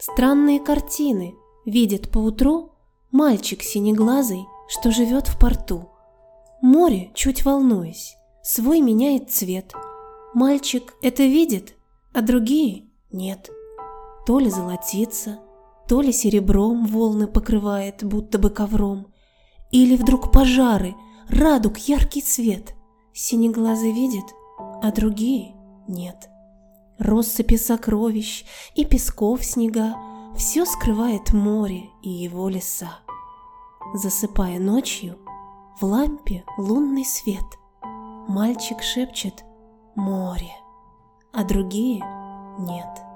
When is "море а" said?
39.96-41.42